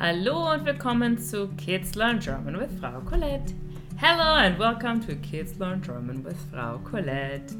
[0.00, 3.52] Hallo und willkommen zu Kids Learn German with Frau Colette.
[3.96, 7.52] Hello and welcome to Kids Learn German with Frau Colette.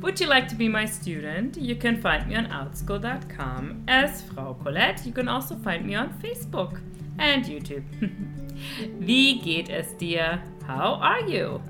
[0.00, 1.58] Would you like to be my student?
[1.58, 5.04] You can find me on outschool.com as Frau Colette.
[5.04, 6.80] You can also find me on Facebook
[7.18, 7.84] and YouTube.
[8.98, 10.42] Wie geht es dir?
[10.66, 11.60] How are you?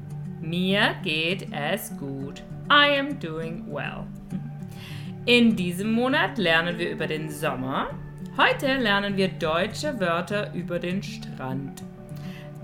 [0.40, 2.40] Mir geht es gut.
[2.70, 4.06] I am doing well.
[5.26, 7.90] In diesem Monat lernen wir über den Sommer
[8.38, 11.82] Heute lernen wir deutsche Wörter über den Strand.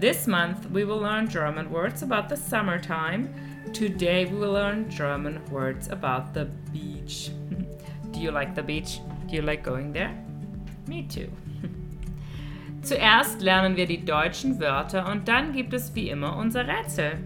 [0.01, 3.29] This month we will learn German words about the summertime.
[3.73, 7.33] Today we will learn German words about the beach.
[8.13, 9.01] Do you like the beach?
[9.29, 10.15] Do you like going there?
[10.87, 11.27] Me too.
[12.83, 17.19] Zuerst lernen wir die deutschen Wörter und dann gibt es wie immer unser Rätsel.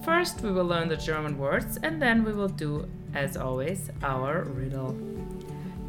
[0.00, 4.46] First we will learn the German words and then we will do, as always, our
[4.56, 4.94] riddle.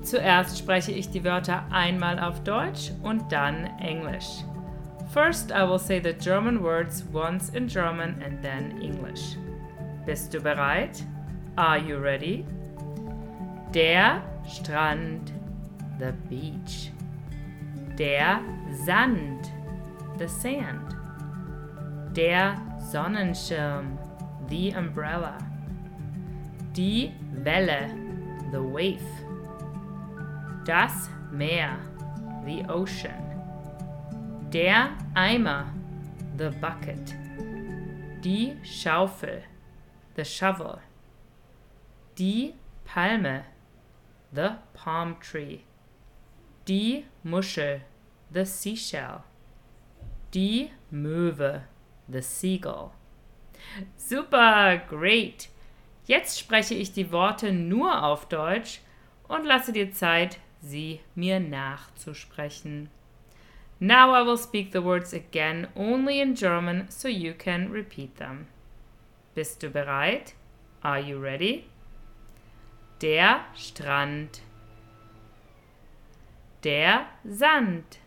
[0.08, 4.46] Zuerst spreche ich die Wörter einmal auf Deutsch und dann Englisch.
[5.14, 9.36] First, I will say the German words once in German and then English.
[10.06, 11.04] Bist du bereit?
[11.58, 12.46] Are you ready?
[13.74, 15.34] Der Strand,
[16.00, 16.94] the beach.
[17.98, 18.40] Der
[18.86, 19.52] Sand,
[20.18, 20.96] the sand.
[22.16, 23.98] Der Sonnenschirm,
[24.48, 25.38] the umbrella.
[26.72, 27.12] Die
[27.44, 27.90] Welle,
[28.54, 29.27] the wave.
[30.68, 31.80] Das Meer,
[32.44, 33.24] the ocean.
[34.52, 35.74] Der Eimer,
[36.38, 37.16] the bucket.
[38.22, 39.44] Die Schaufel,
[40.18, 40.80] the shovel.
[42.20, 43.46] Die Palme,
[44.34, 45.62] the palm tree.
[46.68, 47.84] Die Muschel,
[48.30, 49.24] the seashell.
[50.34, 51.62] Die Möwe,
[52.10, 52.92] the seagull.
[53.96, 55.48] Super, great.
[56.08, 58.82] Jetzt spreche ich die Worte nur auf Deutsch
[59.30, 62.90] und lasse dir Zeit, sie mir nachzusprechen.
[63.80, 68.48] Now I will speak the words again only in German so you can repeat them.
[69.36, 70.34] Bist du bereit?
[70.84, 71.66] Are you ready?
[73.02, 74.42] Der Strand.
[76.64, 78.00] Der Sand.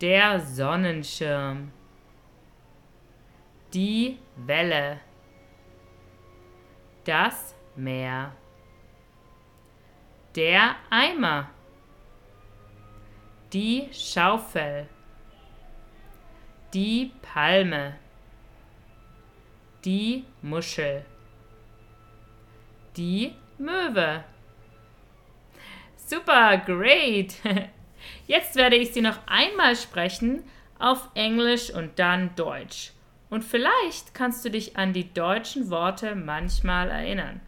[0.00, 1.72] Der Sonnenschirm.
[3.74, 5.00] Die Welle.
[7.04, 8.32] Das Meer.
[10.34, 11.50] Der Eimer.
[13.52, 14.88] Die Schaufel.
[16.72, 17.96] Die Palme.
[19.84, 21.04] Die Muschel.
[22.96, 24.24] Die Möwe.
[25.96, 27.34] Super, great.
[28.26, 30.44] Jetzt werde ich sie noch einmal sprechen
[30.78, 32.92] auf Englisch und dann Deutsch.
[33.28, 37.42] Und vielleicht kannst du dich an die deutschen Worte manchmal erinnern.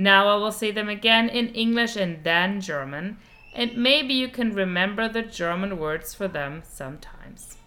[0.00, 3.18] Now I will say them again in English and then German,
[3.52, 7.58] and maybe you can remember the German words for them sometimes.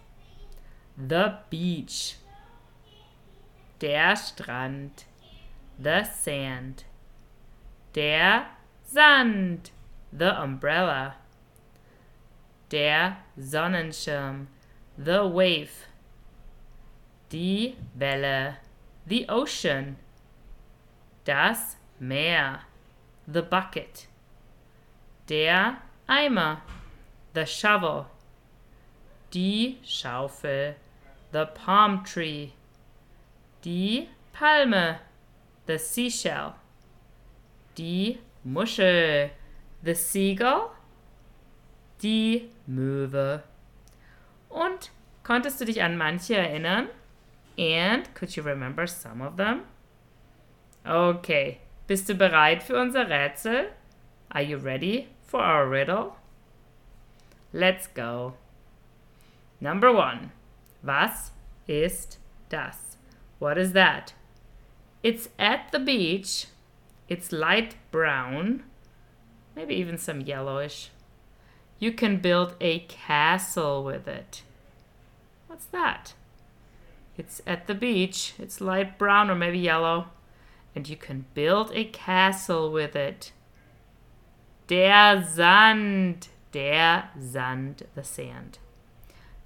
[0.98, 2.16] The beach,
[3.78, 5.04] der Strand,
[5.78, 6.82] the sand,
[7.92, 8.46] der
[8.82, 9.70] Sand,
[10.12, 11.14] the umbrella,
[12.68, 14.48] der Sonnenschirm,
[14.98, 15.86] the wave,
[17.28, 18.56] die Welle,
[19.06, 19.98] the ocean,
[21.24, 22.60] das Meer,
[23.26, 24.06] the bucket.
[25.28, 25.78] Der
[26.08, 26.58] Eimer,
[27.32, 28.06] the shovel.
[29.30, 30.74] Die Schaufel,
[31.32, 32.52] the palm tree.
[33.62, 34.98] Die Palme,
[35.66, 36.54] the seashell.
[37.76, 39.30] Die Muschel,
[39.82, 40.70] the seagull.
[42.02, 43.42] Die Möwe.
[44.50, 44.90] Und
[45.22, 46.88] konntest du dich an manche erinnern?
[47.56, 49.62] And could you remember some of them?
[50.84, 53.70] Okay, Bist du bereit für unser Rätsel?
[54.30, 56.16] Are you ready for our riddle?
[57.52, 58.34] Let's go.
[59.60, 60.32] Number one.
[60.82, 61.32] Was
[61.68, 62.18] ist
[62.48, 62.96] das?
[63.38, 64.14] What is that?
[65.02, 66.46] It's at the beach.
[67.06, 68.62] It's light brown,
[69.54, 70.90] maybe even some yellowish.
[71.78, 74.42] You can build a castle with it.
[75.48, 76.14] What's that?
[77.18, 78.32] It's at the beach.
[78.38, 80.06] It's light brown or maybe yellow
[80.74, 83.32] and you can build a castle with it.
[84.66, 88.58] Der Sand, der Sand, the sand.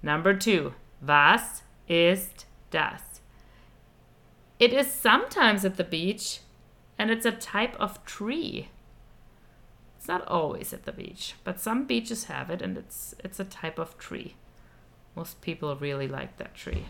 [0.01, 3.21] Number two, was ist das?
[4.59, 6.39] It is sometimes at the beach,
[6.97, 8.69] and it's a type of tree.
[9.97, 13.45] It's not always at the beach, but some beaches have it, and it's it's a
[13.45, 14.35] type of tree.
[15.15, 16.85] Most people really like that tree.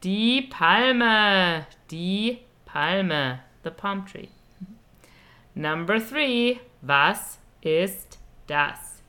[0.00, 2.45] Die Palme, die
[2.76, 4.28] Palme, the palm tree.
[5.54, 9.00] Number three, was ist das?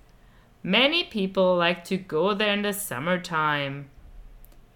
[0.64, 3.90] Many people like to go there in the summertime.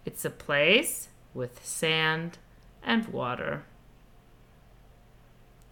[0.04, 2.38] It's a place with sand
[2.84, 3.64] and water.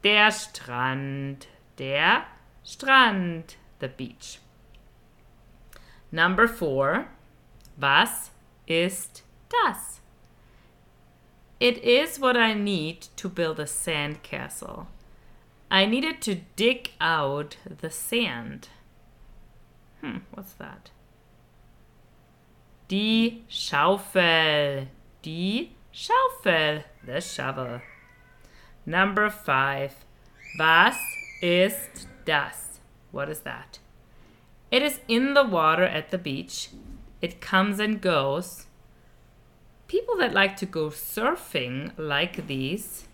[0.01, 1.47] Der Strand.
[1.75, 2.23] Der
[2.63, 3.57] Strand.
[3.79, 4.39] The beach.
[6.09, 7.09] Number four.
[7.77, 8.31] Was
[8.65, 9.99] ist das?
[11.59, 14.87] It is what I need to build a sand castle.
[15.69, 18.69] I needed to dig out the sand.
[20.01, 20.89] Hmm, what's that?
[22.87, 24.87] Die Schaufel.
[25.21, 26.83] Die Schaufel.
[27.05, 27.81] The shovel.
[28.85, 30.05] Number five.
[30.57, 30.95] Was
[31.41, 32.79] ist das?
[33.11, 33.79] What is that?
[34.71, 36.69] It is in the water at the beach.
[37.21, 38.65] It comes and goes.
[39.89, 43.07] People that like to go surfing like these.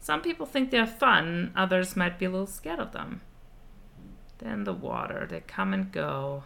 [0.00, 3.20] Some people think they're fun, others might be a little scared of them.
[4.38, 6.44] Then the water, they come and go.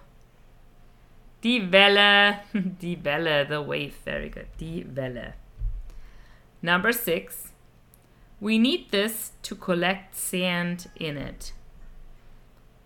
[1.43, 2.41] Die Welle,
[2.81, 4.49] die Welle, the wave, very good.
[4.59, 5.35] Die Welle.
[6.61, 7.53] Number six,
[8.41, 11.53] we need this to collect sand in it.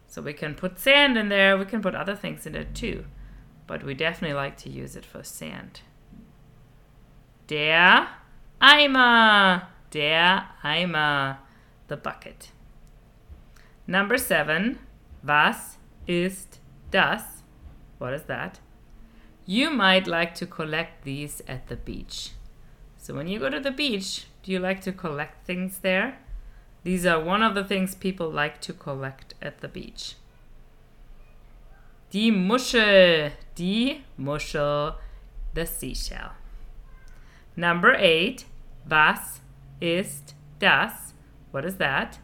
[0.08, 3.06] So we can put sand in there, we can put other things in it too,
[3.66, 5.80] but we definitely like to use it for sand.
[7.48, 8.08] Der
[8.58, 11.38] Eimer, der Eimer,
[11.88, 12.50] the bucket.
[13.86, 14.78] Number seven,
[15.22, 16.60] Was ist
[16.90, 17.42] das?
[17.98, 18.60] What is that?
[19.44, 22.32] You might like to collect these at the beach.
[22.98, 26.18] So when you go to the beach, do you like to collect things there?
[26.82, 30.16] These are one of the things people like to collect at the beach.
[32.10, 34.94] Die Muschel, die Muschel,
[35.54, 36.32] the seashell.
[37.56, 38.44] Number eight,
[38.88, 39.40] was
[39.80, 41.14] ist das?
[41.50, 42.18] What is that?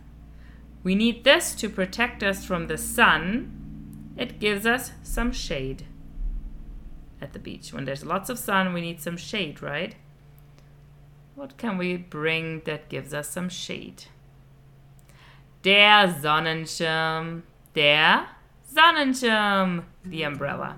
[0.83, 4.13] We need this to protect us from the sun.
[4.17, 5.87] It gives us some shade
[7.21, 7.73] at the beach.
[7.73, 9.95] When there's lots of sun, we need some shade, right?
[11.35, 14.05] What can we bring that gives us some shade?
[15.63, 17.43] Der Sonnenschirm.
[17.75, 18.27] Der
[18.71, 19.85] Sonnenschirm.
[20.05, 20.77] The umbrella.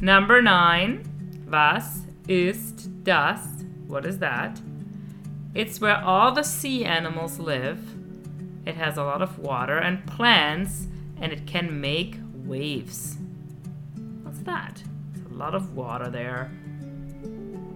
[0.00, 1.04] Number nine.
[1.48, 3.40] Was ist das?
[3.86, 4.60] What is that?
[5.54, 7.78] It's where all the sea animals live.
[8.64, 10.86] It has a lot of water and plants,
[11.20, 13.16] and it can make waves.
[14.22, 14.82] What's that?
[15.14, 16.50] It's a lot of water there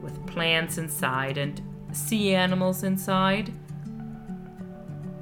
[0.00, 1.60] with plants inside and
[1.92, 3.52] sea animals inside.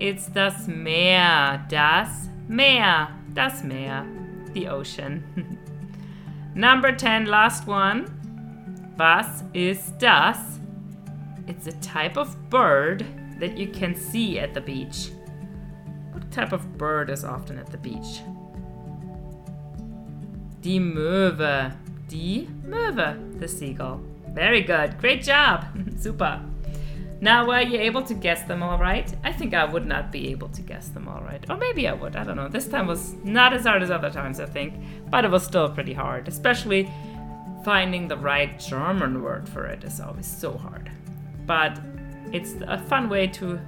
[0.00, 4.06] It's das Meer, das Meer, das Meer,
[4.52, 5.58] the ocean.
[6.54, 8.23] Number 10, last one.
[8.99, 10.61] Was ist das?
[11.46, 13.05] It's a type of bird
[13.41, 15.11] that you can see at the beach
[16.14, 18.23] What type of bird is often at the beach?
[20.62, 21.73] Die Möwe.
[22.08, 24.00] Die Möwe, the seagull.
[24.29, 24.96] Very good.
[24.99, 25.67] Great job.
[25.99, 26.41] Super.
[27.20, 29.12] Now, were you able to guess them all right?
[29.25, 31.44] I think I would not be able to guess them all right.
[31.50, 32.14] Or maybe I would.
[32.14, 32.49] I don't know.
[32.49, 34.75] This time was not as hard as other times, I think.
[35.11, 36.29] But it was still pretty hard.
[36.29, 36.88] Especially
[37.64, 40.90] finding the right German word for it is always so hard.
[41.46, 41.81] But
[42.32, 43.61] it's a fun way to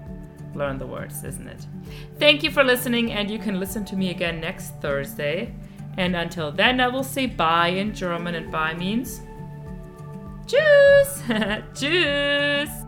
[0.54, 1.66] learn the words, isn't it?
[2.18, 5.54] Thank you for listening, and you can listen to me again next Thursday.
[5.96, 9.20] And until then, I will say bye in German, and bye means
[10.46, 11.22] Tschüss!
[11.74, 12.86] Tschüss!